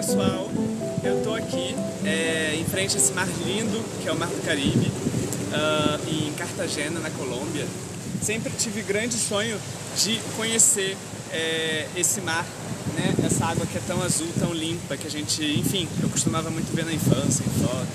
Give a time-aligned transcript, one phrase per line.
[0.00, 0.48] pessoal,
[1.04, 1.76] eu tô aqui
[2.06, 6.32] é, em frente a esse mar lindo que é o Mar do Caribe, uh, em
[6.32, 7.66] Cartagena, na Colômbia.
[8.22, 9.60] Sempre tive grande sonho
[10.02, 10.96] de conhecer
[11.30, 12.46] é, esse mar,
[12.94, 13.14] né?
[13.26, 16.74] essa água que é tão azul, tão limpa, que a gente, enfim, eu costumava muito
[16.74, 17.88] ver na infância, em foto.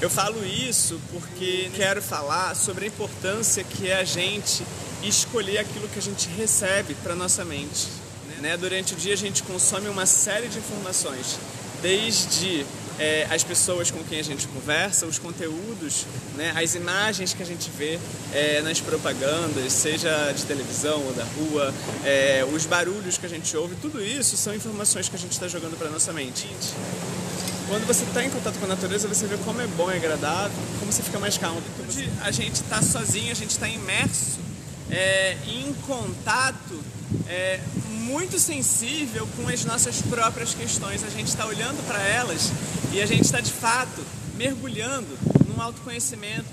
[0.00, 4.64] Eu falo isso porque quero falar sobre a importância que é a gente
[5.02, 7.88] escolher aquilo que a gente recebe para nossa mente.
[8.42, 8.56] Né?
[8.56, 11.38] Durante o dia a gente consome uma série de informações,
[11.80, 12.66] desde
[12.98, 17.46] é, as pessoas com quem a gente conversa, os conteúdos, né, as imagens que a
[17.46, 18.00] gente vê
[18.34, 21.72] é, nas propagandas, seja de televisão ou da rua,
[22.04, 25.46] é, os barulhos que a gente ouve, tudo isso são informações que a gente está
[25.46, 26.48] jogando para nossa mente.
[27.68, 30.58] Quando você está em contato com a natureza, você vê como é bom e agradável,
[30.80, 31.62] como você fica mais calmo.
[32.22, 34.42] A gente está sozinho, a gente está imerso
[34.92, 36.84] é, em contato
[37.26, 41.02] é, muito sensível com as nossas próprias questões.
[41.02, 42.52] A gente está olhando para elas
[42.92, 44.04] e a gente está de fato
[44.36, 45.18] mergulhando
[45.48, 46.44] num autoconhecimento,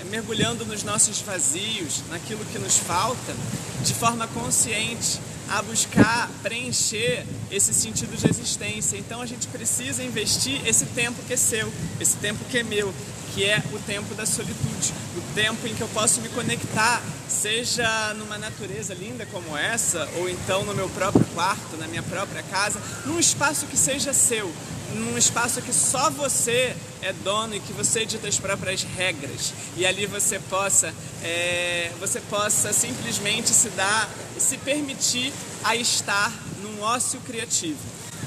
[0.00, 3.34] é, mergulhando nos nossos vazios, naquilo que nos falta,
[3.82, 8.96] de forma consciente, a buscar preencher esse sentido de existência.
[8.96, 12.94] Então a gente precisa investir esse tempo que é seu, esse tempo que é meu,
[13.34, 17.02] que é o tempo da solitude, o tempo em que eu posso me conectar,
[17.40, 22.42] seja numa natureza linda como essa, ou então no meu próprio quarto, na minha própria
[22.42, 24.52] casa, num espaço que seja seu,
[24.92, 29.52] num espaço que só você é dono e que você dita as próprias regras.
[29.76, 36.82] E ali você possa é, você possa simplesmente se dar se permitir a estar num
[36.82, 37.78] ócio criativo.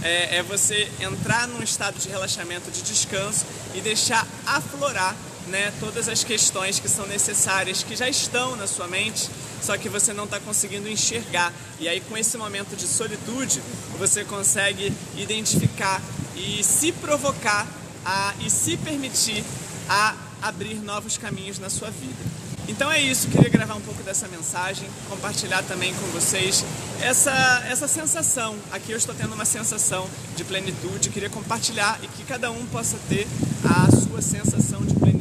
[0.04, 3.46] É, é você entrar num estado de relaxamento de descanso
[3.76, 5.16] e deixar aflorar
[5.48, 9.30] né, todas as questões que são necessárias, que já estão na sua mente,
[9.62, 11.54] só que você não está conseguindo enxergar.
[11.80, 13.62] E aí, com esse momento de solitude,
[13.98, 16.02] você consegue identificar
[16.36, 17.68] e se provocar
[18.06, 19.44] a, e se permitir
[19.88, 22.42] a abrir novos caminhos na sua vida.
[22.68, 26.64] Então é isso, queria gravar um pouco dessa mensagem, compartilhar também com vocês
[27.02, 28.56] essa, essa sensação.
[28.72, 32.98] Aqui eu estou tendo uma sensação de plenitude, queria compartilhar e que cada um possa
[33.10, 33.28] ter
[33.66, 35.21] a sua sensação de plenitude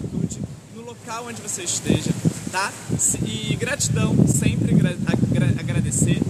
[1.10, 2.12] local onde você esteja,
[2.52, 2.72] tá?
[3.26, 4.72] E gratidão, sempre
[5.58, 6.20] agradecer